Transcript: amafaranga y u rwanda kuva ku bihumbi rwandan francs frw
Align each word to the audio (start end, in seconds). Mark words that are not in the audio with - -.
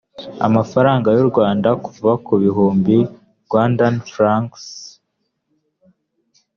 amafaranga 0.47 1.07
y 1.17 1.19
u 1.23 1.27
rwanda 1.29 1.69
kuva 1.85 2.11
ku 2.25 2.33
bihumbi 2.41 2.97
rwandan 3.45 3.95
francs 4.11 4.61
frw 4.93 5.03